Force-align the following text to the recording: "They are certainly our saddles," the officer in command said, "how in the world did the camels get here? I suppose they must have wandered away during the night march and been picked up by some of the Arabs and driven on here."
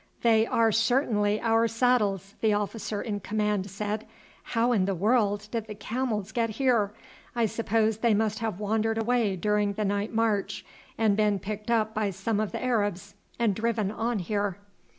"They 0.23 0.47
are 0.47 0.71
certainly 0.71 1.39
our 1.41 1.67
saddles," 1.67 2.33
the 2.41 2.53
officer 2.53 3.03
in 3.03 3.19
command 3.19 3.69
said, 3.69 4.07
"how 4.41 4.71
in 4.71 4.85
the 4.85 4.95
world 4.95 5.47
did 5.51 5.67
the 5.67 5.75
camels 5.75 6.31
get 6.31 6.49
here? 6.49 6.91
I 7.35 7.45
suppose 7.45 7.99
they 7.99 8.15
must 8.15 8.39
have 8.39 8.59
wandered 8.59 8.97
away 8.97 9.35
during 9.35 9.73
the 9.73 9.85
night 9.85 10.11
march 10.11 10.65
and 10.97 11.15
been 11.15 11.37
picked 11.37 11.69
up 11.69 11.93
by 11.93 12.09
some 12.09 12.39
of 12.39 12.51
the 12.51 12.63
Arabs 12.63 13.13
and 13.37 13.53
driven 13.53 13.91
on 13.91 14.17
here." 14.17 14.57